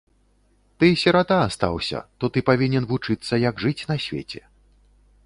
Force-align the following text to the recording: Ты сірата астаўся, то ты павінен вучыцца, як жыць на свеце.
Ты 0.83 0.87
сірата 1.01 1.35
астаўся, 1.49 1.99
то 2.23 2.29
ты 2.37 2.43
павінен 2.49 2.83
вучыцца, 2.93 3.33
як 3.49 3.63
жыць 3.65 3.87
на 3.93 3.97
свеце. 4.07 4.41